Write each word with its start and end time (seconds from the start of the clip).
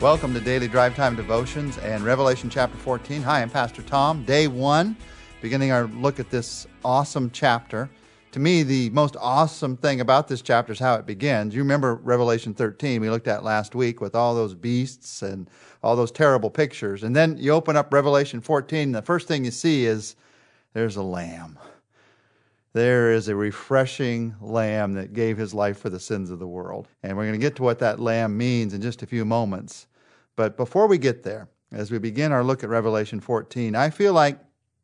Welcome 0.00 0.32
to 0.32 0.40
Daily 0.40 0.66
Drive 0.66 0.96
Time 0.96 1.14
Devotions 1.14 1.76
and 1.76 2.02
Revelation 2.02 2.48
chapter 2.48 2.78
14. 2.78 3.20
Hi, 3.20 3.42
I'm 3.42 3.50
Pastor 3.50 3.82
Tom. 3.82 4.24
Day 4.24 4.48
one, 4.48 4.96
beginning 5.42 5.72
our 5.72 5.88
look 5.88 6.18
at 6.18 6.30
this 6.30 6.66
awesome 6.82 7.30
chapter. 7.30 7.90
To 8.32 8.40
me, 8.40 8.62
the 8.62 8.88
most 8.90 9.14
awesome 9.20 9.76
thing 9.76 10.00
about 10.00 10.26
this 10.26 10.40
chapter 10.40 10.72
is 10.72 10.78
how 10.78 10.94
it 10.94 11.04
begins. 11.04 11.54
You 11.54 11.60
remember 11.60 11.96
Revelation 11.96 12.54
13 12.54 13.02
we 13.02 13.10
looked 13.10 13.28
at 13.28 13.44
last 13.44 13.74
week 13.74 14.00
with 14.00 14.14
all 14.14 14.34
those 14.34 14.54
beasts 14.54 15.20
and 15.20 15.50
all 15.82 15.96
those 15.96 16.10
terrible 16.10 16.48
pictures. 16.48 17.02
And 17.02 17.14
then 17.14 17.36
you 17.36 17.52
open 17.52 17.76
up 17.76 17.92
Revelation 17.92 18.40
14, 18.40 18.78
and 18.78 18.94
the 18.94 19.02
first 19.02 19.28
thing 19.28 19.44
you 19.44 19.50
see 19.50 19.84
is 19.84 20.16
there's 20.72 20.96
a 20.96 21.02
lamb. 21.02 21.58
There 22.72 23.12
is 23.12 23.28
a 23.28 23.36
refreshing 23.36 24.34
lamb 24.40 24.94
that 24.94 25.12
gave 25.12 25.36
his 25.36 25.52
life 25.52 25.78
for 25.78 25.90
the 25.90 26.00
sins 26.00 26.30
of 26.30 26.38
the 26.38 26.48
world. 26.48 26.88
And 27.02 27.18
we're 27.18 27.24
going 27.24 27.38
to 27.38 27.38
get 27.38 27.56
to 27.56 27.62
what 27.62 27.80
that 27.80 28.00
lamb 28.00 28.38
means 28.38 28.72
in 28.72 28.80
just 28.80 29.02
a 29.02 29.06
few 29.06 29.26
moments. 29.26 29.88
But 30.40 30.56
before 30.56 30.86
we 30.86 30.96
get 30.96 31.22
there, 31.22 31.50
as 31.70 31.90
we 31.90 31.98
begin 31.98 32.32
our 32.32 32.42
look 32.42 32.64
at 32.64 32.70
Revelation 32.70 33.20
14, 33.20 33.76
I 33.76 33.90
feel 33.90 34.14
like 34.14 34.38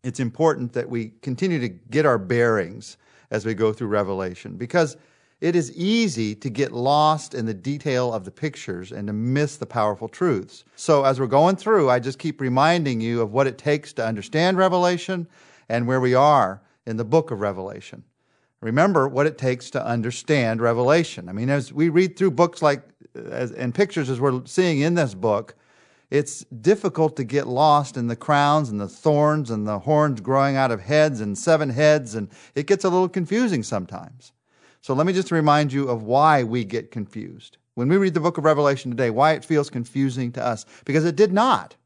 it's 0.04 0.20
important 0.20 0.74
that 0.74 0.90
we 0.90 1.14
continue 1.22 1.58
to 1.60 1.70
get 1.70 2.04
our 2.04 2.18
bearings 2.18 2.98
as 3.30 3.46
we 3.46 3.54
go 3.54 3.72
through 3.72 3.86
Revelation 3.88 4.58
because 4.58 4.98
it 5.40 5.56
is 5.56 5.74
easy 5.74 6.34
to 6.34 6.50
get 6.50 6.72
lost 6.72 7.32
in 7.32 7.46
the 7.46 7.54
detail 7.54 8.12
of 8.12 8.26
the 8.26 8.30
pictures 8.30 8.92
and 8.92 9.06
to 9.06 9.14
miss 9.14 9.56
the 9.56 9.64
powerful 9.64 10.08
truths. 10.08 10.64
So, 10.76 11.06
as 11.06 11.18
we're 11.18 11.26
going 11.26 11.56
through, 11.56 11.88
I 11.88 12.00
just 12.00 12.18
keep 12.18 12.42
reminding 12.42 13.00
you 13.00 13.22
of 13.22 13.32
what 13.32 13.46
it 13.46 13.56
takes 13.56 13.94
to 13.94 14.04
understand 14.04 14.58
Revelation 14.58 15.26
and 15.70 15.86
where 15.86 16.02
we 16.02 16.14
are 16.14 16.60
in 16.84 16.98
the 16.98 17.04
book 17.06 17.30
of 17.30 17.40
Revelation. 17.40 18.04
Remember 18.60 19.06
what 19.06 19.26
it 19.26 19.38
takes 19.38 19.70
to 19.70 19.84
understand 19.84 20.60
Revelation. 20.60 21.28
I 21.28 21.32
mean, 21.32 21.50
as 21.50 21.72
we 21.72 21.88
read 21.88 22.16
through 22.16 22.32
books 22.32 22.62
like 22.62 22.82
as, 23.14 23.52
and 23.52 23.74
pictures 23.74 24.08
as 24.08 24.20
we're 24.20 24.44
seeing 24.46 24.80
in 24.80 24.94
this 24.94 25.14
book, 25.14 25.54
it's 26.10 26.44
difficult 26.44 27.16
to 27.16 27.24
get 27.24 27.46
lost 27.46 27.96
in 27.96 28.06
the 28.06 28.16
crowns 28.16 28.70
and 28.70 28.80
the 28.80 28.88
thorns 28.88 29.50
and 29.50 29.66
the 29.66 29.80
horns 29.80 30.20
growing 30.20 30.56
out 30.56 30.70
of 30.70 30.80
heads 30.80 31.20
and 31.20 31.36
seven 31.36 31.68
heads, 31.70 32.14
and 32.14 32.28
it 32.54 32.66
gets 32.66 32.84
a 32.84 32.88
little 32.88 33.08
confusing 33.08 33.62
sometimes. 33.62 34.32
So 34.80 34.94
let 34.94 35.06
me 35.06 35.12
just 35.12 35.32
remind 35.32 35.72
you 35.72 35.88
of 35.88 36.04
why 36.04 36.44
we 36.44 36.64
get 36.64 36.92
confused. 36.92 37.58
When 37.74 37.88
we 37.88 37.96
read 37.96 38.14
the 38.14 38.20
book 38.20 38.38
of 38.38 38.44
Revelation 38.44 38.90
today, 38.90 39.10
why 39.10 39.32
it 39.32 39.44
feels 39.44 39.68
confusing 39.68 40.32
to 40.32 40.44
us, 40.44 40.64
because 40.84 41.04
it 41.04 41.16
did 41.16 41.32
not. 41.32 41.76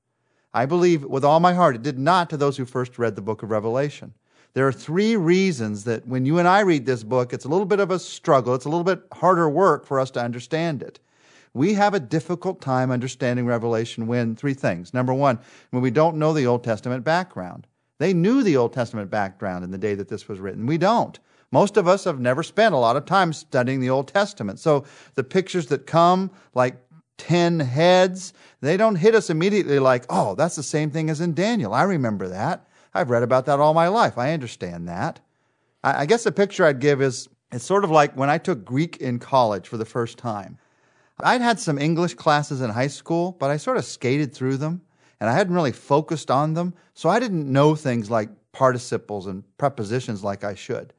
I 0.53 0.67
believe 0.67 1.05
with 1.05 1.25
all 1.25 1.41
my 1.41 1.55
heart, 1.55 1.77
it 1.77 1.83
did 1.83 1.99
not 1.99 2.29
to 2.31 2.37
those 2.37 2.57
who 2.57 2.65
first 2.65 2.99
read 2.99 3.17
the 3.17 3.23
book 3.23 3.43
of 3.43 3.51
Revelation. 3.51 4.13
There 4.53 4.67
are 4.67 4.73
three 4.73 5.17
reasons 5.17 5.85
that 5.85 6.07
when 6.07 6.27
you 6.27 6.39
and 6.39 6.49
I 6.49 6.61
read 6.61 6.87
this 6.87 7.05
book, 7.05 7.33
it's 7.33 7.45
a 7.45 7.49
little 7.49 7.67
bit 7.67 7.81
of 7.81 7.91
a 7.91 7.99
struggle. 7.99 8.55
It's 8.55 8.65
a 8.65 8.69
little 8.69 8.85
bit 8.85 9.03
harder 9.13 9.49
work 9.49 9.87
for 9.87 10.01
us 10.01 10.11
to 10.13 10.23
understand 10.23 10.83
it. 10.83 10.99
We 11.53 11.75
have 11.75 11.95
a 11.95 12.01
difficult 12.01 12.61
time 12.61 12.91
understanding 12.91 13.47
Revelation 13.47 14.07
when 14.07 14.37
three 14.37 14.55
things. 14.55 14.95
Number 14.95 15.15
one, 15.15 15.39
when 15.71 15.83
we 15.83 15.91
don't 15.91 16.17
know 16.17 16.33
the 16.33 16.47
Old 16.47 16.65
Testament 16.65 17.05
background. 17.05 17.67
They 17.99 18.15
knew 18.15 18.43
the 18.43 18.57
Old 18.57 18.73
Testament 18.73 19.11
background 19.11 19.63
in 19.63 19.71
the 19.71 19.79
day 19.79 19.95
that 19.95 20.09
this 20.09 20.27
was 20.27 20.41
written. 20.41 20.67
We 20.67 20.79
don't. 20.79 21.19
Most 21.53 21.77
of 21.77 21.89
us 21.89 22.05
have 22.05 22.21
never 22.21 22.43
spent 22.43 22.75
a 22.75 22.79
lot 22.79 22.97
of 22.97 23.05
time 23.05 23.33
studying 23.33 23.81
the 23.81 23.91
Old 23.91 24.09
Testament. 24.09 24.59
So 24.59 24.85
the 25.17 25.25
pictures 25.25 25.67
that 25.67 25.87
come, 25.87 26.31
like 26.55 26.77
10 27.19 27.61
heads, 27.61 28.33
they 28.61 28.77
don't 28.77 28.95
hit 28.97 29.15
us 29.15 29.29
immediately 29.29 29.79
like, 29.79 30.07
oh, 30.09 30.35
that's 30.35 30.57
the 30.57 30.63
same 30.63 30.91
thing 30.91 31.11
as 31.11 31.21
in 31.21 31.35
Daniel. 31.35 31.75
I 31.75 31.83
remember 31.83 32.29
that. 32.29 32.67
I've 32.95 33.11
read 33.11 33.23
about 33.23 33.47
that 33.47 33.61
all 33.61 33.75
my 33.75 33.89
life. 33.89 34.19
I 34.19 34.33
understand 34.33 34.89
that. 34.89 35.21
I 35.83 36.07
guess 36.07 36.25
the 36.25 36.33
picture 36.33 36.65
I'd 36.65 36.81
give 36.81 37.01
is 37.01 37.29
it's 37.53 37.65
sort 37.65 37.85
of 37.85 37.91
like 37.91 38.17
when 38.17 38.31
I 38.31 38.39
took 38.39 38.65
Greek 38.65 38.99
in 38.99 39.19
college 39.19 39.67
for 39.67 39.77
the 39.77 39.85
first 39.85 40.19
time. 40.19 40.59
I'd 41.23 41.41
had 41.41 41.61
some 41.61 41.79
English 41.79 42.15
classes 42.15 42.61
in 42.61 42.71
high 42.71 42.87
school, 42.87 43.37
but 43.39 43.51
I 43.51 43.57
sort 43.57 43.77
of 43.77 43.85
skated 43.85 44.35
through 44.35 44.57
them 44.57 44.83
and 45.21 45.29
I 45.29 45.35
hadn't 45.35 45.55
really 45.55 45.73
focused 45.73 46.31
on 46.31 46.55
them. 46.55 46.75
So 46.95 47.09
I 47.09 47.21
didn't 47.21 47.51
know 47.51 47.75
things 47.75 48.11
like 48.11 48.31
participles 48.53 49.27
and 49.27 49.45
prepositions 49.59 50.25
like 50.25 50.45
I 50.45 50.55
should. 50.55 50.93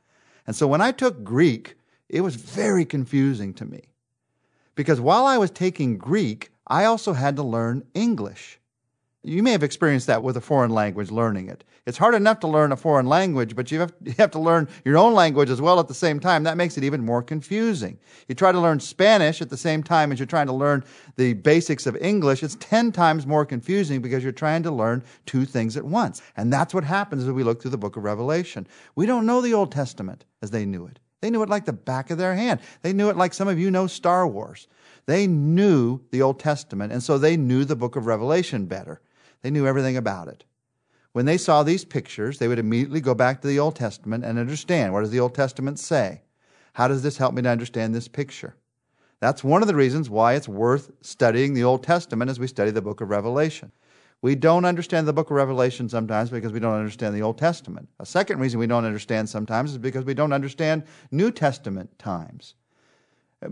And 0.47 0.55
so 0.55 0.67
when 0.67 0.81
I 0.81 0.91
took 0.91 1.23
Greek, 1.23 1.75
it 2.09 2.21
was 2.21 2.35
very 2.35 2.85
confusing 2.85 3.53
to 3.55 3.65
me. 3.65 3.81
Because 4.75 5.01
while 5.01 5.25
I 5.25 5.37
was 5.37 5.51
taking 5.51 5.97
Greek, 5.97 6.51
I 6.67 6.85
also 6.85 7.13
had 7.13 7.35
to 7.35 7.43
learn 7.43 7.83
English. 7.93 8.59
You 9.23 9.43
may 9.43 9.51
have 9.51 9.61
experienced 9.61 10.07
that 10.07 10.23
with 10.23 10.35
a 10.35 10.41
foreign 10.41 10.71
language, 10.71 11.11
learning 11.11 11.47
it. 11.47 11.63
It's 11.85 11.99
hard 11.99 12.15
enough 12.15 12.39
to 12.39 12.47
learn 12.47 12.71
a 12.71 12.75
foreign 12.75 13.05
language, 13.05 13.55
but 13.55 13.71
you 13.71 13.79
have, 13.79 13.93
you 14.03 14.15
have 14.17 14.31
to 14.31 14.39
learn 14.39 14.67
your 14.83 14.97
own 14.97 15.13
language 15.13 15.51
as 15.51 15.61
well 15.61 15.79
at 15.79 15.87
the 15.87 15.93
same 15.93 16.19
time. 16.19 16.43
That 16.43 16.57
makes 16.57 16.75
it 16.75 16.83
even 16.83 17.05
more 17.05 17.21
confusing. 17.21 17.99
You 18.27 18.33
try 18.33 18.51
to 18.51 18.59
learn 18.59 18.79
Spanish 18.79 19.39
at 19.39 19.51
the 19.51 19.57
same 19.57 19.83
time 19.83 20.11
as 20.11 20.17
you're 20.17 20.25
trying 20.25 20.47
to 20.47 20.53
learn 20.53 20.83
the 21.17 21.33
basics 21.33 21.85
of 21.85 21.95
English. 21.97 22.41
It's 22.41 22.57
10 22.59 22.91
times 22.91 23.27
more 23.27 23.45
confusing 23.45 24.01
because 24.01 24.23
you're 24.23 24.31
trying 24.31 24.63
to 24.63 24.71
learn 24.71 25.03
two 25.27 25.45
things 25.45 25.77
at 25.77 25.85
once. 25.85 26.23
And 26.35 26.51
that's 26.51 26.73
what 26.73 26.83
happens 26.83 27.23
as 27.23 27.29
we 27.29 27.43
look 27.43 27.61
through 27.61 27.71
the 27.71 27.77
book 27.77 27.97
of 27.97 28.03
Revelation. 28.03 28.65
We 28.95 29.05
don't 29.05 29.27
know 29.27 29.41
the 29.41 29.53
Old 29.53 29.71
Testament 29.71 30.25
as 30.41 30.49
they 30.49 30.65
knew 30.65 30.87
it. 30.87 30.97
They 31.21 31.29
knew 31.29 31.43
it 31.43 31.49
like 31.49 31.65
the 31.65 31.73
back 31.73 32.09
of 32.09 32.17
their 32.17 32.33
hand. 32.33 32.59
They 32.81 32.91
knew 32.91 33.11
it 33.11 33.17
like 33.17 33.35
some 33.35 33.47
of 33.47 33.59
you 33.59 33.69
know 33.69 33.85
Star 33.85 34.27
Wars. 34.27 34.67
They 35.05 35.27
knew 35.27 36.01
the 36.09 36.23
Old 36.23 36.39
Testament, 36.39 36.91
and 36.91 37.03
so 37.03 37.19
they 37.19 37.37
knew 37.37 37.65
the 37.65 37.75
book 37.75 37.95
of 37.95 38.07
Revelation 38.07 38.65
better. 38.65 38.99
They 39.41 39.51
knew 39.51 39.67
everything 39.67 39.97
about 39.97 40.27
it. 40.27 40.43
When 41.13 41.25
they 41.25 41.37
saw 41.37 41.63
these 41.63 41.83
pictures, 41.83 42.39
they 42.39 42.47
would 42.47 42.59
immediately 42.59 43.01
go 43.01 43.13
back 43.13 43.41
to 43.41 43.47
the 43.47 43.59
Old 43.59 43.75
Testament 43.75 44.23
and 44.23 44.39
understand 44.39 44.93
what 44.93 45.01
does 45.01 45.11
the 45.11 45.19
Old 45.19 45.35
Testament 45.35 45.77
say? 45.79 46.21
How 46.73 46.87
does 46.87 47.03
this 47.03 47.17
help 47.17 47.33
me 47.33 47.41
to 47.41 47.49
understand 47.49 47.93
this 47.93 48.07
picture? 48.07 48.55
That's 49.19 49.43
one 49.43 49.61
of 49.61 49.67
the 49.67 49.75
reasons 49.75 50.09
why 50.09 50.33
it's 50.33 50.47
worth 50.47 50.91
studying 51.01 51.53
the 51.53 51.63
Old 51.63 51.83
Testament 51.83 52.31
as 52.31 52.39
we 52.39 52.47
study 52.47 52.71
the 52.71 52.81
book 52.81 53.01
of 53.01 53.09
Revelation. 53.09 53.71
We 54.21 54.35
don't 54.35 54.65
understand 54.65 55.07
the 55.07 55.13
book 55.13 55.31
of 55.31 55.35
Revelation 55.35 55.89
sometimes 55.89 56.29
because 56.29 56.53
we 56.53 56.59
don't 56.59 56.75
understand 56.75 57.13
the 57.15 57.23
Old 57.23 57.37
Testament. 57.37 57.89
A 57.99 58.05
second 58.05 58.39
reason 58.39 58.59
we 58.59 58.67
don't 58.67 58.85
understand 58.85 59.27
sometimes 59.27 59.71
is 59.71 59.77
because 59.79 60.05
we 60.05 60.13
don't 60.13 60.33
understand 60.33 60.83
New 61.11 61.31
Testament 61.31 61.97
times 61.99 62.55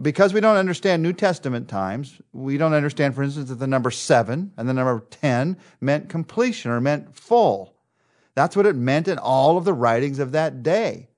because 0.02 0.34
we 0.34 0.40
don't 0.40 0.58
understand 0.58 1.02
New 1.02 1.14
Testament 1.14 1.68
times, 1.68 2.22
we 2.32 2.58
don't 2.58 2.74
understand, 2.74 3.16
for 3.16 3.24
instance, 3.24 3.50
that 3.50 3.56
the 3.56 3.68
number 3.68 3.90
seven 3.90 4.54
and 4.56 4.70
the 4.70 4.74
number 4.74 5.04
10 5.10 5.58
meant 5.82 6.10
completion 6.10 6.70
or 6.70 6.80
meant 6.80 7.16
full. 7.16 7.74
That's 8.36 8.56
what 8.56 8.68
it 8.68 8.76
meant 8.76 9.08
in 9.08 9.18
all 9.18 9.58
of 9.58 9.66
the 9.66 9.74
writings 9.74 10.20
of 10.20 10.32
that 10.34 10.62
day. 10.62 11.10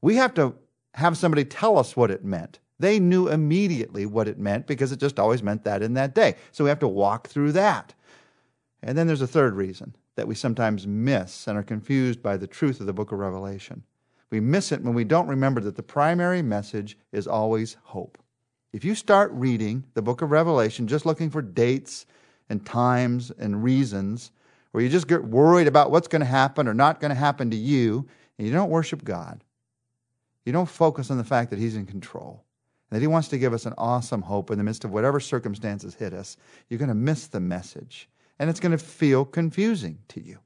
We 0.00 0.16
have 0.16 0.34
to 0.34 0.54
have 0.94 1.16
somebody 1.16 1.44
tell 1.44 1.78
us 1.78 1.96
what 1.96 2.10
it 2.10 2.24
meant. 2.24 2.60
They 2.78 2.98
knew 2.98 3.28
immediately 3.28 4.06
what 4.06 4.28
it 4.28 4.38
meant 4.38 4.66
because 4.66 4.92
it 4.92 5.00
just 5.00 5.18
always 5.18 5.42
meant 5.42 5.64
that 5.64 5.82
in 5.82 5.94
that 5.94 6.14
day. 6.14 6.36
So 6.52 6.64
we 6.64 6.70
have 6.70 6.80
to 6.80 6.88
walk 6.88 7.28
through 7.28 7.52
that. 7.52 7.94
And 8.82 8.96
then 8.96 9.06
there's 9.06 9.22
a 9.22 9.26
third 9.26 9.54
reason 9.54 9.96
that 10.16 10.28
we 10.28 10.34
sometimes 10.34 10.86
miss 10.86 11.46
and 11.46 11.56
are 11.56 11.62
confused 11.62 12.22
by 12.22 12.36
the 12.36 12.46
truth 12.46 12.80
of 12.80 12.86
the 12.86 12.92
book 12.92 13.12
of 13.12 13.18
Revelation. 13.18 13.84
We 14.32 14.40
miss 14.40 14.72
it 14.72 14.82
when 14.82 14.94
we 14.94 15.04
don't 15.04 15.28
remember 15.28 15.60
that 15.60 15.76
the 15.76 15.82
primary 15.82 16.40
message 16.40 16.96
is 17.12 17.26
always 17.26 17.76
hope. 17.82 18.16
If 18.72 18.82
you 18.82 18.94
start 18.94 19.30
reading 19.34 19.84
the 19.92 20.00
book 20.00 20.22
of 20.22 20.30
Revelation 20.30 20.88
just 20.88 21.04
looking 21.04 21.28
for 21.28 21.42
dates 21.42 22.06
and 22.48 22.64
times 22.64 23.30
and 23.38 23.62
reasons, 23.62 24.32
or 24.72 24.80
you 24.80 24.88
just 24.88 25.06
get 25.06 25.22
worried 25.22 25.66
about 25.66 25.90
what's 25.90 26.08
going 26.08 26.20
to 26.20 26.26
happen 26.26 26.66
or 26.66 26.72
not 26.72 26.98
going 26.98 27.10
to 27.10 27.14
happen 27.14 27.50
to 27.50 27.56
you, 27.56 28.08
and 28.38 28.46
you 28.46 28.54
don't 28.54 28.70
worship 28.70 29.04
God, 29.04 29.44
you 30.46 30.52
don't 30.52 30.64
focus 30.64 31.10
on 31.10 31.18
the 31.18 31.24
fact 31.24 31.50
that 31.50 31.58
He's 31.58 31.76
in 31.76 31.84
control, 31.84 32.42
and 32.90 32.96
that 32.96 33.02
He 33.02 33.08
wants 33.08 33.28
to 33.28 33.38
give 33.38 33.52
us 33.52 33.66
an 33.66 33.74
awesome 33.76 34.22
hope 34.22 34.50
in 34.50 34.56
the 34.56 34.64
midst 34.64 34.86
of 34.86 34.92
whatever 34.92 35.20
circumstances 35.20 35.94
hit 35.94 36.14
us, 36.14 36.38
you're 36.70 36.78
going 36.78 36.88
to 36.88 36.94
miss 36.94 37.26
the 37.26 37.38
message, 37.38 38.08
and 38.38 38.48
it's 38.48 38.60
going 38.60 38.72
to 38.72 38.78
feel 38.78 39.26
confusing 39.26 39.98
to 40.08 40.24
you. 40.24 40.38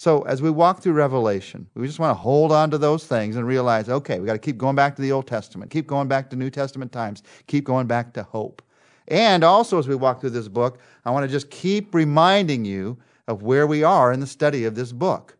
So 0.00 0.22
as 0.22 0.40
we 0.40 0.48
walk 0.48 0.80
through 0.80 0.94
Revelation, 0.94 1.68
we 1.74 1.86
just 1.86 1.98
want 1.98 2.16
to 2.16 2.22
hold 2.22 2.52
on 2.52 2.70
to 2.70 2.78
those 2.78 3.06
things 3.06 3.36
and 3.36 3.46
realize, 3.46 3.90
okay, 3.90 4.18
we 4.18 4.24
got 4.24 4.32
to 4.32 4.38
keep 4.38 4.56
going 4.56 4.74
back 4.74 4.96
to 4.96 5.02
the 5.02 5.12
Old 5.12 5.26
Testament, 5.26 5.70
keep 5.70 5.86
going 5.86 6.08
back 6.08 6.30
to 6.30 6.36
New 6.36 6.48
Testament 6.48 6.90
times, 6.90 7.22
keep 7.46 7.64
going 7.64 7.86
back 7.86 8.14
to 8.14 8.22
hope. 8.22 8.62
And 9.08 9.44
also 9.44 9.78
as 9.78 9.86
we 9.86 9.94
walk 9.94 10.22
through 10.22 10.30
this 10.30 10.48
book, 10.48 10.78
I 11.04 11.10
want 11.10 11.24
to 11.24 11.30
just 11.30 11.50
keep 11.50 11.94
reminding 11.94 12.64
you 12.64 12.96
of 13.28 13.42
where 13.42 13.66
we 13.66 13.82
are 13.82 14.10
in 14.10 14.20
the 14.20 14.26
study 14.26 14.64
of 14.64 14.74
this 14.74 14.90
book. 14.90 15.36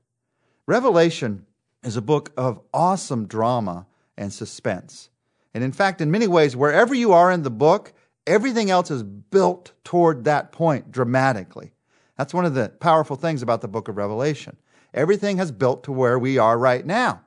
Revelation 0.66 1.46
is 1.82 1.96
a 1.96 2.02
book 2.02 2.30
of 2.36 2.60
awesome 2.74 3.26
drama 3.26 3.86
and 4.18 4.30
suspense. 4.30 5.08
And 5.54 5.64
in 5.64 5.72
fact, 5.72 6.02
in 6.02 6.10
many 6.10 6.26
ways, 6.26 6.54
wherever 6.54 6.94
you 6.94 7.14
are 7.14 7.32
in 7.32 7.44
the 7.44 7.50
book, 7.50 7.94
everything 8.26 8.70
else 8.70 8.90
is 8.90 9.02
built 9.02 9.72
toward 9.84 10.24
that 10.24 10.52
point 10.52 10.92
dramatically. 10.92 11.72
That's 12.20 12.34
one 12.34 12.44
of 12.44 12.52
the 12.52 12.68
powerful 12.68 13.16
things 13.16 13.40
about 13.40 13.62
the 13.62 13.66
book 13.66 13.88
of 13.88 13.96
Revelation. 13.96 14.58
Everything 14.92 15.38
has 15.38 15.50
built 15.50 15.84
to 15.84 15.90
where 15.90 16.18
we 16.18 16.36
are 16.36 16.58
right 16.58 16.84
now. 16.84 17.22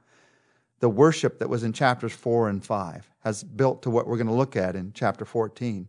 The 0.81 0.89
worship 0.89 1.39
that 1.39 1.49
was 1.49 1.63
in 1.63 1.73
chapters 1.73 2.13
4 2.13 2.47
and 2.47 2.63
5 2.63 3.09
has 3.21 3.43
built 3.43 3.81
to 3.81 3.89
what 3.89 4.05
we're 4.05 4.17
going 4.17 4.27
to 4.27 4.33
look 4.33 4.55
at 4.55 4.75
in 4.75 4.91
chapter 4.93 5.25
14. 5.25 5.87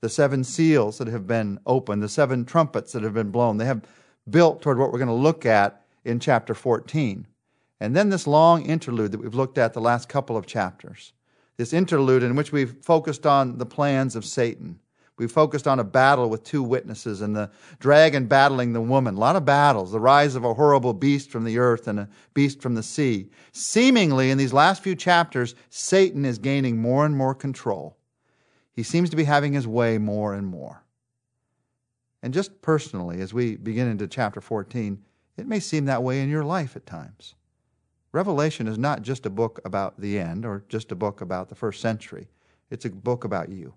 The 0.00 0.08
seven 0.08 0.44
seals 0.44 0.96
that 0.96 1.08
have 1.08 1.26
been 1.26 1.60
opened, 1.66 2.02
the 2.02 2.08
seven 2.08 2.46
trumpets 2.46 2.92
that 2.92 3.02
have 3.02 3.12
been 3.12 3.30
blown, 3.30 3.58
they 3.58 3.66
have 3.66 3.82
built 4.30 4.62
toward 4.62 4.78
what 4.78 4.92
we're 4.92 4.98
going 4.98 5.08
to 5.08 5.12
look 5.12 5.44
at 5.44 5.84
in 6.06 6.18
chapter 6.18 6.54
14. 6.54 7.26
And 7.80 7.94
then 7.94 8.08
this 8.08 8.26
long 8.26 8.64
interlude 8.64 9.12
that 9.12 9.20
we've 9.20 9.34
looked 9.34 9.58
at 9.58 9.74
the 9.74 9.82
last 9.82 10.08
couple 10.08 10.38
of 10.38 10.46
chapters. 10.46 11.12
This 11.58 11.74
interlude 11.74 12.22
in 12.22 12.34
which 12.34 12.50
we've 12.50 12.78
focused 12.80 13.26
on 13.26 13.58
the 13.58 13.66
plans 13.66 14.16
of 14.16 14.24
Satan 14.24 14.80
We 15.18 15.26
focused 15.26 15.66
on 15.66 15.80
a 15.80 15.84
battle 15.84 16.30
with 16.30 16.44
two 16.44 16.62
witnesses 16.62 17.20
and 17.20 17.34
the 17.34 17.50
dragon 17.80 18.26
battling 18.26 18.72
the 18.72 18.80
woman. 18.80 19.16
A 19.16 19.18
lot 19.18 19.34
of 19.34 19.44
battles. 19.44 19.90
The 19.90 20.00
rise 20.00 20.36
of 20.36 20.44
a 20.44 20.54
horrible 20.54 20.94
beast 20.94 21.30
from 21.30 21.44
the 21.44 21.58
earth 21.58 21.88
and 21.88 21.98
a 22.00 22.08
beast 22.34 22.62
from 22.62 22.76
the 22.76 22.82
sea. 22.84 23.30
Seemingly, 23.52 24.30
in 24.30 24.38
these 24.38 24.52
last 24.52 24.82
few 24.82 24.94
chapters, 24.94 25.56
Satan 25.70 26.24
is 26.24 26.38
gaining 26.38 26.80
more 26.80 27.04
and 27.04 27.16
more 27.16 27.34
control. 27.34 27.96
He 28.72 28.84
seems 28.84 29.10
to 29.10 29.16
be 29.16 29.24
having 29.24 29.52
his 29.52 29.66
way 29.66 29.98
more 29.98 30.34
and 30.34 30.46
more. 30.46 30.84
And 32.22 32.32
just 32.32 32.62
personally, 32.62 33.20
as 33.20 33.34
we 33.34 33.56
begin 33.56 33.88
into 33.88 34.06
chapter 34.06 34.40
14, 34.40 35.02
it 35.36 35.48
may 35.48 35.58
seem 35.58 35.86
that 35.86 36.02
way 36.02 36.20
in 36.20 36.28
your 36.28 36.44
life 36.44 36.76
at 36.76 36.86
times. 36.86 37.34
Revelation 38.12 38.68
is 38.68 38.78
not 38.78 39.02
just 39.02 39.26
a 39.26 39.30
book 39.30 39.60
about 39.64 40.00
the 40.00 40.18
end 40.18 40.46
or 40.46 40.64
just 40.68 40.92
a 40.92 40.96
book 40.96 41.20
about 41.20 41.48
the 41.48 41.54
first 41.54 41.80
century. 41.80 42.28
It's 42.70 42.84
a 42.84 42.90
book 42.90 43.24
about 43.24 43.48
you. 43.48 43.74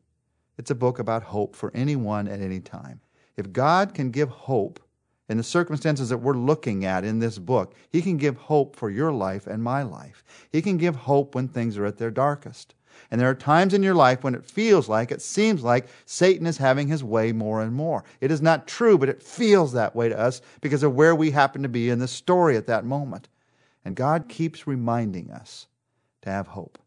It's 0.62 0.70
a 0.70 0.76
book 0.76 1.00
about 1.00 1.24
hope 1.24 1.56
for 1.56 1.72
anyone 1.74 2.28
at 2.28 2.40
any 2.40 2.60
time. 2.60 3.02
If 3.36 3.52
God 3.52 3.96
can 3.96 4.12
give 4.12 4.30
hope 4.30 4.80
in 5.28 5.38
the 5.38 5.44
circumstances 5.44 6.10
that 6.10 6.20
we're 6.20 6.38
looking 6.38 6.86
at 6.86 7.04
in 7.04 7.18
this 7.18 7.40
book, 7.40 7.74
He 7.90 8.00
can 8.00 8.18
give 8.18 8.38
hope 8.38 8.76
for 8.76 8.92
your 8.92 9.12
life 9.12 9.48
and 9.48 9.64
my 9.64 9.82
life. 9.82 10.24
He 10.52 10.62
can 10.62 10.78
give 10.78 10.96
hope 10.96 11.34
when 11.34 11.48
things 11.48 11.80
are 11.80 11.86
at 11.88 11.98
their 11.98 12.12
darkest. 12.12 12.76
And 13.10 13.20
there 13.20 13.28
are 13.28 13.34
times 13.34 13.74
in 13.74 13.82
your 13.82 13.96
life 13.96 14.24
when 14.24 14.36
it 14.36 14.46
feels 14.46 14.88
like, 14.88 15.12
it 15.12 15.24
seems 15.24 15.64
like 15.64 15.88
Satan 16.06 16.46
is 16.46 16.58
having 16.58 16.88
his 16.88 17.04
way 17.04 17.32
more 17.32 17.64
and 17.64 17.74
more. 17.74 18.04
It 18.20 18.30
is 18.30 18.40
not 18.40 18.68
true, 18.68 19.00
but 19.00 19.10
it 19.10 19.24
feels 19.24 19.74
that 19.74 19.96
way 19.96 20.10
to 20.10 20.20
us 20.20 20.44
because 20.62 20.84
of 20.84 20.94
where 20.94 21.16
we 21.16 21.32
happen 21.32 21.64
to 21.64 21.70
be 21.70 21.90
in 21.90 21.98
the 21.98 22.08
story 22.08 22.56
at 22.56 22.68
that 22.68 22.86
moment. 22.86 23.30
And 23.84 23.96
God 23.96 24.30
keeps 24.30 24.68
reminding 24.68 25.32
us 25.32 25.66
to 26.22 26.30
have 26.30 26.50
hope. 26.50 26.78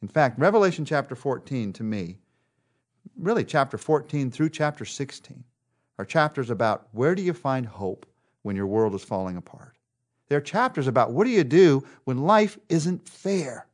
In 0.00 0.06
fact, 0.06 0.38
Revelation 0.38 0.84
chapter 0.84 1.16
14 1.16 1.72
to 1.72 1.82
me 1.82 2.18
really 3.18 3.44
chapter 3.44 3.78
14 3.78 4.30
through 4.30 4.50
chapter 4.50 4.84
16 4.84 5.44
are 5.98 6.04
chapters 6.04 6.50
about 6.50 6.88
where 6.92 7.14
do 7.14 7.22
you 7.22 7.32
find 7.32 7.66
hope 7.66 8.06
when 8.42 8.56
your 8.56 8.66
world 8.66 8.94
is 8.94 9.04
falling 9.04 9.36
apart. 9.36 9.76
They're 10.28 10.40
chapters 10.40 10.86
about 10.86 11.12
what 11.12 11.24
do 11.24 11.30
you 11.30 11.44
do 11.44 11.84
when 12.04 12.18
life 12.18 12.58
isn't 12.68 13.08
fair. 13.08 13.66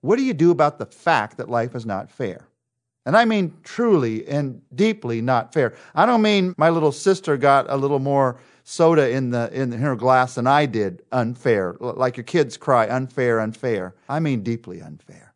What 0.00 0.16
do 0.16 0.22
you 0.22 0.34
do 0.34 0.50
about 0.50 0.78
the 0.78 0.86
fact 0.86 1.36
that 1.36 1.48
life 1.48 1.74
is 1.74 1.86
not 1.86 2.10
fair? 2.10 2.46
And 3.04 3.16
I 3.16 3.24
mean 3.24 3.54
truly 3.64 4.26
and 4.26 4.62
deeply 4.74 5.20
not 5.20 5.52
fair. 5.52 5.74
I 5.94 6.06
don't 6.06 6.22
mean 6.22 6.54
my 6.56 6.70
little 6.70 6.92
sister 6.92 7.36
got 7.36 7.68
a 7.68 7.76
little 7.76 7.98
more 7.98 8.38
soda 8.64 9.10
in 9.10 9.30
the 9.30 9.50
in 9.52 9.72
her 9.72 9.96
glass 9.96 10.36
than 10.36 10.46
I 10.46 10.66
did 10.66 11.02
unfair. 11.10 11.76
Like 11.80 12.16
your 12.16 12.24
kids 12.24 12.56
cry 12.56 12.88
unfair, 12.88 13.40
unfair. 13.40 13.94
I 14.08 14.20
mean 14.20 14.42
deeply 14.42 14.80
unfair. 14.80 15.34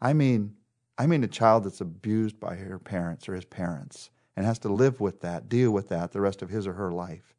I 0.00 0.12
mean 0.12 0.54
I 0.98 1.06
mean 1.06 1.22
a 1.22 1.28
child 1.28 1.62
that's 1.62 1.80
abused 1.80 2.40
by 2.40 2.56
her 2.56 2.80
parents 2.80 3.28
or 3.28 3.34
his 3.36 3.44
parents 3.44 4.10
and 4.36 4.44
has 4.44 4.58
to 4.60 4.68
live 4.68 5.00
with 5.00 5.20
that, 5.20 5.48
deal 5.48 5.70
with 5.70 5.88
that 5.90 6.10
the 6.10 6.20
rest 6.20 6.42
of 6.42 6.50
his 6.50 6.66
or 6.66 6.72
her 6.72 6.90
life. 6.90 7.36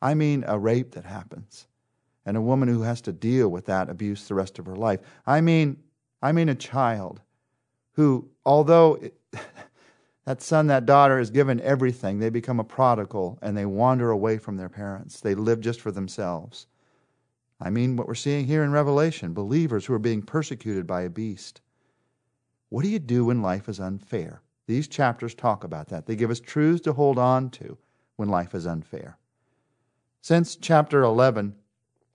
I 0.00 0.14
mean 0.14 0.42
a 0.48 0.58
rape 0.58 0.92
that 0.92 1.04
happens 1.04 1.66
and 2.24 2.36
a 2.36 2.42
woman 2.42 2.68
who 2.68 2.82
has 2.82 3.02
to 3.02 3.12
deal 3.12 3.48
with 3.48 3.66
that 3.66 3.90
abuse 3.90 4.26
the 4.26 4.34
rest 4.34 4.58
of 4.58 4.64
her 4.66 4.76
life. 4.76 5.00
I 5.26 5.42
mean 5.42 5.76
I 6.22 6.32
mean 6.32 6.48
a 6.48 6.54
child 6.54 7.20
who 7.92 8.30
although 8.46 8.94
it, 8.94 9.14
that 10.24 10.40
son 10.40 10.68
that 10.68 10.86
daughter 10.86 11.18
is 11.18 11.30
given 11.30 11.60
everything, 11.60 12.18
they 12.18 12.30
become 12.30 12.60
a 12.60 12.64
prodigal 12.64 13.38
and 13.42 13.54
they 13.54 13.66
wander 13.66 14.10
away 14.10 14.38
from 14.38 14.56
their 14.56 14.70
parents. 14.70 15.20
They 15.20 15.34
live 15.34 15.60
just 15.60 15.82
for 15.82 15.90
themselves. 15.90 16.66
I 17.60 17.68
mean 17.68 17.96
what 17.96 18.08
we're 18.08 18.14
seeing 18.14 18.46
here 18.46 18.64
in 18.64 18.72
Revelation, 18.72 19.34
believers 19.34 19.84
who 19.84 19.92
are 19.92 19.98
being 19.98 20.22
persecuted 20.22 20.86
by 20.86 21.02
a 21.02 21.10
beast. 21.10 21.60
What 22.72 22.84
do 22.84 22.88
you 22.88 23.00
do 23.00 23.26
when 23.26 23.42
life 23.42 23.68
is 23.68 23.80
unfair? 23.80 24.40
These 24.66 24.88
chapters 24.88 25.34
talk 25.34 25.62
about 25.62 25.88
that. 25.88 26.06
They 26.06 26.16
give 26.16 26.30
us 26.30 26.40
truths 26.40 26.80
to 26.84 26.94
hold 26.94 27.18
on 27.18 27.50
to 27.50 27.76
when 28.16 28.30
life 28.30 28.54
is 28.54 28.66
unfair. 28.66 29.18
Since 30.22 30.56
chapter 30.56 31.02
11, 31.02 31.54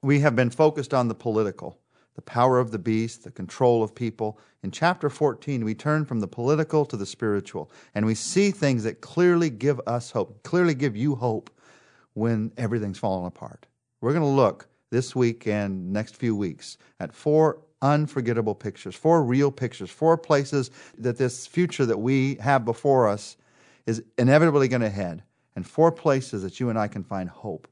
we 0.01 0.19
have 0.21 0.35
been 0.35 0.49
focused 0.49 0.95
on 0.95 1.09
the 1.09 1.13
political, 1.13 1.77
the 2.15 2.23
power 2.23 2.57
of 2.57 2.71
the 2.71 2.79
beast, 2.79 3.23
the 3.23 3.29
control 3.29 3.83
of 3.83 3.93
people. 3.93 4.39
In 4.63 4.71
chapter 4.71 5.11
14, 5.11 5.63
we 5.63 5.75
turn 5.75 6.05
from 6.05 6.21
the 6.21 6.27
political 6.27 6.87
to 6.87 6.97
the 6.97 7.05
spiritual, 7.05 7.69
and 7.93 8.03
we 8.03 8.15
see 8.15 8.49
things 8.49 8.83
that 8.83 8.99
clearly 8.99 9.51
give 9.51 9.79
us 9.85 10.09
hope, 10.09 10.41
clearly 10.41 10.73
give 10.73 10.97
you 10.97 11.13
hope 11.13 11.51
when 12.13 12.51
everything's 12.57 12.97
falling 12.97 13.27
apart. 13.27 13.67
We're 14.01 14.13
going 14.13 14.23
to 14.23 14.27
look 14.27 14.67
this 14.89 15.15
week 15.15 15.45
and 15.45 15.93
next 15.93 16.15
few 16.15 16.35
weeks 16.35 16.79
at 16.99 17.13
four 17.13 17.59
unforgettable 17.81 18.55
pictures, 18.55 18.95
four 18.95 19.23
real 19.23 19.51
pictures, 19.51 19.89
four 19.89 20.17
places 20.17 20.71
that 20.97 21.17
this 21.17 21.45
future 21.45 21.85
that 21.85 21.99
we 21.99 22.35
have 22.35 22.65
before 22.65 23.07
us 23.07 23.37
is 23.85 24.03
inevitably 24.17 24.67
going 24.67 24.81
to 24.81 24.89
head, 24.89 25.23
and 25.55 25.65
four 25.65 25.91
places 25.91 26.43
that 26.43 26.59
you 26.59 26.69
and 26.69 26.77
I 26.77 26.87
can 26.87 27.03
find 27.03 27.29
hope 27.29 27.67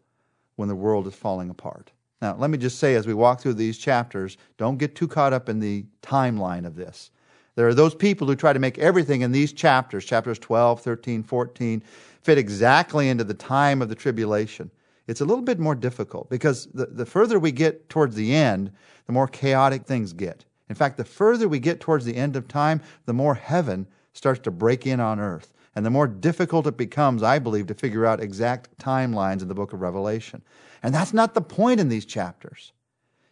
when 0.55 0.69
the 0.69 0.75
world 0.75 1.07
is 1.07 1.13
falling 1.13 1.49
apart. 1.49 1.91
Now, 2.21 2.35
let 2.35 2.49
me 2.49 2.57
just 2.57 2.79
say 2.79 2.95
as 2.95 3.05
we 3.05 3.13
walk 3.13 3.41
through 3.41 3.55
these 3.55 3.77
chapters, 3.77 4.37
don't 4.57 4.77
get 4.77 4.95
too 4.95 5.07
caught 5.07 5.33
up 5.33 5.49
in 5.49 5.59
the 5.59 5.85
timeline 6.01 6.65
of 6.65 6.75
this. 6.75 7.11
There 7.55 7.67
are 7.67 7.73
those 7.73 7.95
people 7.95 8.27
who 8.27 8.35
try 8.35 8.53
to 8.53 8.59
make 8.59 8.77
everything 8.79 9.21
in 9.21 9.31
these 9.31 9.53
chapters, 9.53 10.05
chapters 10.05 10.39
12, 10.39 10.81
13, 10.81 11.23
14, 11.23 11.83
fit 12.21 12.37
exactly 12.37 13.09
into 13.09 13.23
the 13.23 13.33
time 13.33 13.81
of 13.81 13.89
the 13.89 13.95
tribulation 13.95 14.71
it's 15.07 15.21
a 15.21 15.25
little 15.25 15.43
bit 15.43 15.59
more 15.59 15.75
difficult 15.75 16.29
because 16.29 16.67
the, 16.73 16.87
the 16.87 17.05
further 17.05 17.39
we 17.39 17.51
get 17.51 17.89
towards 17.89 18.15
the 18.15 18.33
end, 18.33 18.71
the 19.05 19.13
more 19.13 19.27
chaotic 19.27 19.85
things 19.85 20.13
get. 20.13 20.45
In 20.69 20.75
fact, 20.75 20.97
the 20.97 21.05
further 21.05 21.47
we 21.47 21.59
get 21.59 21.79
towards 21.79 22.05
the 22.05 22.15
end 22.15 22.35
of 22.35 22.47
time, 22.47 22.81
the 23.05 23.13
more 23.13 23.35
heaven 23.35 23.87
starts 24.13 24.39
to 24.41 24.51
break 24.51 24.87
in 24.87 24.99
on 24.99 25.19
earth. 25.19 25.53
And 25.75 25.85
the 25.85 25.91
more 25.91 26.07
difficult 26.07 26.67
it 26.67 26.77
becomes, 26.77 27.21
I 27.21 27.37
believe, 27.37 27.67
to 27.67 27.73
figure 27.73 28.05
out 28.05 28.21
exact 28.21 28.77
timelines 28.77 29.41
in 29.41 29.49
the 29.49 29.53
book 29.53 29.73
of 29.73 29.81
Revelation. 29.81 30.41
And 30.81 30.95
that's 30.95 31.13
not 31.13 31.33
the 31.33 31.41
point 31.41 31.79
in 31.79 31.89
these 31.89 32.05
chapters. 32.05 32.71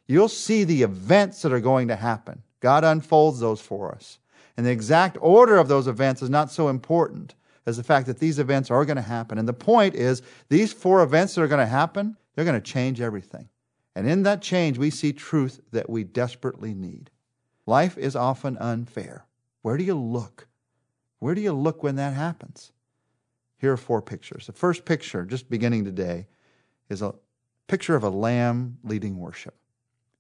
You'll 0.07 0.27
see 0.27 0.63
the 0.63 0.83
events 0.83 1.41
that 1.41 1.53
are 1.53 1.61
going 1.61 1.87
to 1.87 1.95
happen. 1.95 2.43
God 2.59 2.83
unfolds 2.83 3.39
those 3.39 3.61
for 3.61 3.93
us. 3.93 4.19
And 4.57 4.65
the 4.65 4.71
exact 4.71 5.17
order 5.21 5.57
of 5.57 5.69
those 5.69 5.87
events 5.87 6.21
is 6.21 6.29
not 6.29 6.51
so 6.51 6.67
important 6.67 7.33
as 7.65 7.77
the 7.77 7.83
fact 7.83 8.07
that 8.07 8.19
these 8.19 8.39
events 8.39 8.69
are 8.69 8.86
going 8.86 8.98
to 8.98 9.01
happen. 9.01 9.38
And 9.38 9.48
the 9.48 9.54
point 9.54 9.95
is, 9.95 10.21
these 10.50 10.74
four 10.74 11.01
events 11.01 11.36
that 11.36 11.42
are 11.42 11.48
going 11.48 11.60
to 11.60 11.65
happen, 11.65 12.18
they're 12.36 12.45
going 12.45 12.62
to 12.62 12.71
change 12.71 13.00
everything. 13.00 13.50
And 13.95 14.07
in 14.07 14.24
that 14.24 14.42
change, 14.42 14.77
we 14.77 14.90
see 14.90 15.14
truth 15.14 15.61
that 15.71 15.90
we 15.90 16.04
desperately 16.04 16.73
need. 16.73 17.09
Life 17.66 17.97
is 17.97 18.16
often 18.16 18.57
unfair. 18.57 19.26
Where 19.61 19.78
do 19.78 19.83
you 19.83 19.95
look? 19.95 20.47
Where 21.19 21.35
do 21.35 21.42
you 21.42 21.54
look 21.54 21.83
when 21.83 21.95
that 21.95 22.14
happens? 22.14 22.71
Here 23.57 23.71
are 23.71 23.78
four 23.78 24.02
pictures. 24.02 24.47
The 24.47 24.54
first 24.54 24.83
picture, 24.83 25.23
just 25.23 25.49
beginning 25.49 25.85
today, 25.85 26.28
is 26.90 27.02
a 27.02 27.16
picture 27.68 27.95
of 27.95 28.04
a 28.04 28.09
lamb 28.09 28.78
leading 28.83 29.18
worship. 29.18 29.56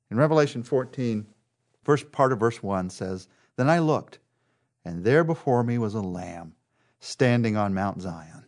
In 0.09 0.17
Revelation 0.17 0.63
14, 0.63 1.25
first 1.83 2.11
part 2.11 2.31
of 2.31 2.39
verse 2.39 2.63
1 2.63 2.89
says, 2.89 3.27
Then 3.57 3.69
I 3.69 3.79
looked, 3.79 4.19
and 4.85 5.03
there 5.03 5.25
before 5.25 5.63
me 5.63 5.77
was 5.77 5.95
a 5.95 6.01
lamb 6.01 6.53
standing 7.03 7.57
on 7.57 7.73
Mount 7.73 8.01
Zion. 8.01 8.45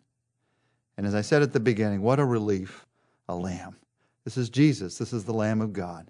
And 0.97 1.05
as 1.05 1.13
I 1.13 1.21
said 1.21 1.41
at 1.41 1.51
the 1.51 1.59
beginning, 1.59 2.01
what 2.01 2.19
a 2.19 2.25
relief, 2.25 2.85
a 3.27 3.35
lamb. 3.35 3.75
This 4.23 4.37
is 4.37 4.49
Jesus, 4.49 4.97
this 4.97 5.11
is 5.11 5.25
the 5.25 5.33
Lamb 5.33 5.61
of 5.61 5.73
God. 5.73 6.09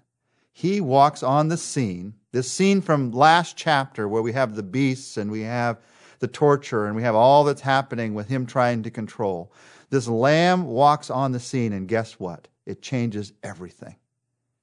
He 0.52 0.80
walks 0.80 1.22
on 1.22 1.48
the 1.48 1.56
scene, 1.56 2.14
this 2.32 2.50
scene 2.50 2.80
from 2.80 3.10
last 3.10 3.56
chapter 3.56 4.08
where 4.08 4.22
we 4.22 4.32
have 4.32 4.54
the 4.54 4.62
beasts 4.62 5.16
and 5.16 5.30
we 5.30 5.42
have 5.42 5.78
the 6.20 6.28
torture 6.28 6.86
and 6.86 6.96
we 6.96 7.02
have 7.02 7.14
all 7.14 7.44
that's 7.44 7.60
happening 7.60 8.14
with 8.14 8.28
him 8.28 8.46
trying 8.46 8.82
to 8.84 8.90
control. 8.90 9.52
This 9.90 10.08
lamb 10.08 10.66
walks 10.66 11.10
on 11.10 11.32
the 11.32 11.40
scene, 11.40 11.72
and 11.72 11.88
guess 11.88 12.14
what? 12.14 12.48
It 12.64 12.80
changes 12.80 13.32
everything. 13.42 13.96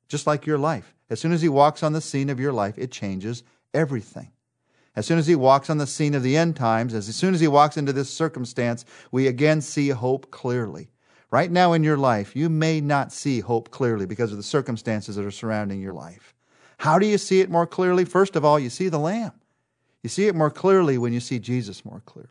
Just 0.07 0.25
like 0.25 0.45
your 0.45 0.57
life. 0.57 0.95
As 1.09 1.19
soon 1.19 1.31
as 1.31 1.41
he 1.41 1.49
walks 1.49 1.83
on 1.83 1.93
the 1.93 2.01
scene 2.01 2.29
of 2.29 2.39
your 2.39 2.53
life, 2.53 2.77
it 2.77 2.91
changes 2.91 3.43
everything. 3.73 4.31
As 4.95 5.07
soon 5.07 5.17
as 5.17 5.25
he 5.25 5.35
walks 5.35 5.69
on 5.69 5.79
the 5.79 5.87
scene 5.87 6.13
of 6.13 6.23
the 6.23 6.37
end 6.37 6.55
times, 6.55 6.93
as 6.93 7.13
soon 7.15 7.33
as 7.33 7.39
he 7.39 7.47
walks 7.47 7.77
into 7.77 7.93
this 7.93 8.09
circumstance, 8.09 8.85
we 9.11 9.27
again 9.27 9.61
see 9.61 9.89
hope 9.89 10.29
clearly. 10.29 10.89
Right 11.31 11.49
now 11.51 11.73
in 11.73 11.83
your 11.83 11.97
life, 11.97 12.35
you 12.35 12.47
may 12.47 12.79
not 12.79 13.11
see 13.11 13.39
hope 13.39 13.71
clearly 13.71 14.05
because 14.05 14.31
of 14.31 14.37
the 14.37 14.43
circumstances 14.43 15.15
that 15.15 15.25
are 15.25 15.31
surrounding 15.31 15.81
your 15.81 15.93
life. 15.93 16.35
How 16.77 16.99
do 16.99 17.07
you 17.07 17.17
see 17.17 17.39
it 17.39 17.49
more 17.49 17.65
clearly? 17.65 18.05
First 18.05 18.35
of 18.35 18.45
all, 18.45 18.59
you 18.59 18.69
see 18.69 18.87
the 18.87 18.99
Lamb. 18.99 19.31
You 20.03 20.09
see 20.09 20.27
it 20.27 20.35
more 20.35 20.51
clearly 20.51 20.99
when 20.99 21.11
you 21.11 21.19
see 21.19 21.39
Jesus 21.39 21.83
more 21.83 22.01
clearly. 22.05 22.29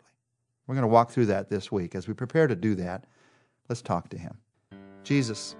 We're 0.67 0.77
going 0.77 0.83
to 0.83 0.89
walk 0.89 1.11
through 1.11 1.27
that 1.27 1.49
this 1.49 1.73
week. 1.73 1.97
As 1.97 2.07
we 2.07 2.15
prepare 2.15 2.47
to 2.47 2.55
do 2.55 2.77
that, 2.77 3.07
let's 3.69 3.83
talk 3.83 4.09
to 4.11 4.19
him. 4.19 4.39
Jesus, 5.03 5.57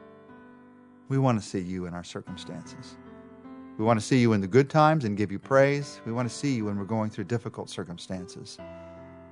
we 1.09 1.19
want 1.19 1.41
to 1.41 1.47
see 1.47 1.59
you 1.59 1.87
in 1.87 1.95
our 1.95 2.05
circumstances. 2.05 2.97
We 3.79 3.85
want 3.85 3.99
to 3.99 4.05
see 4.05 4.19
you 4.19 4.35
in 4.35 4.41
the 4.41 4.47
good 4.47 4.69
times 4.69 5.05
and 5.05 5.17
give 5.17 5.33
you 5.33 5.39
praise. 5.39 6.01
We 6.05 6.13
want 6.13 6.29
to 6.29 6.35
see 6.35 6.55
you 6.55 6.67
when 6.67 6.79
we're 6.79 6.85
going 6.85 7.11
through 7.11 7.25
difficult 7.25 7.71
circumstances 7.71 8.59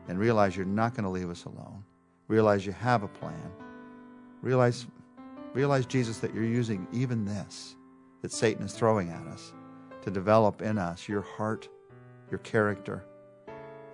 and 0.09 0.19
realize 0.19 0.57
you're 0.57 0.65
not 0.65 0.95
going 0.95 1.05
to 1.05 1.11
leave 1.11 1.31
us 1.31 1.45
alone. 1.45 1.85
Realize 2.29 2.65
you 2.65 2.73
have 2.73 3.03
a 3.03 3.09
plan. 3.09 3.53
Realize, 4.43 4.87
realize 5.53 5.85
Jesus, 5.85 6.19
that 6.19 6.35
you're 6.35 6.45
using 6.45 6.87
even 6.93 7.25
this 7.25 7.77
that 8.23 8.33
Satan 8.33 8.65
is 8.65 8.73
throwing 8.73 9.11
at 9.11 9.27
us 9.27 9.53
to 10.03 10.11
develop 10.11 10.63
in 10.63 10.79
us 10.79 11.09
your 11.09 11.23
heart, 11.23 11.69
your 12.31 12.39
character, 12.39 13.05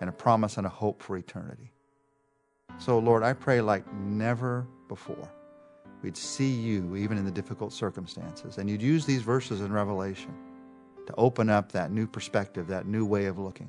and 0.00 0.08
a 0.08 0.12
promise 0.12 0.56
and 0.56 0.66
a 0.66 0.70
hope 0.70 1.02
for 1.02 1.16
eternity. 1.16 1.72
So, 2.78 2.98
Lord, 2.98 3.22
I 3.22 3.32
pray 3.32 3.60
like 3.60 3.90
never 3.94 4.66
before. 4.88 5.30
We'd 6.06 6.16
see 6.16 6.52
you 6.52 6.94
even 6.94 7.18
in 7.18 7.24
the 7.24 7.32
difficult 7.32 7.72
circumstances, 7.72 8.58
and 8.58 8.70
you'd 8.70 8.80
use 8.80 9.04
these 9.04 9.22
verses 9.22 9.60
in 9.60 9.72
Revelation 9.72 10.32
to 11.04 11.14
open 11.18 11.50
up 11.50 11.72
that 11.72 11.90
new 11.90 12.06
perspective, 12.06 12.68
that 12.68 12.86
new 12.86 13.04
way 13.04 13.24
of 13.26 13.40
looking. 13.40 13.68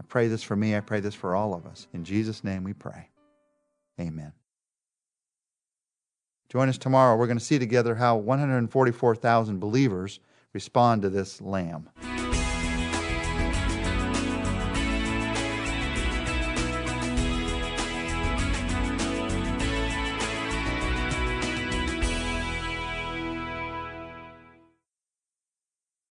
I 0.00 0.04
pray 0.08 0.26
this 0.26 0.42
for 0.42 0.56
me. 0.56 0.76
I 0.76 0.80
pray 0.80 0.98
this 0.98 1.14
for 1.14 1.36
all 1.36 1.54
of 1.54 1.64
us. 1.64 1.86
In 1.92 2.02
Jesus' 2.02 2.42
name 2.42 2.64
we 2.64 2.72
pray. 2.72 3.08
Amen. 4.00 4.32
Join 6.48 6.68
us 6.68 6.76
tomorrow. 6.76 7.14
We're 7.14 7.28
going 7.28 7.38
to 7.38 7.44
see 7.44 7.60
together 7.60 7.94
how 7.94 8.16
144,000 8.16 9.60
believers 9.60 10.18
respond 10.54 11.02
to 11.02 11.08
this 11.08 11.40
lamb. 11.40 11.88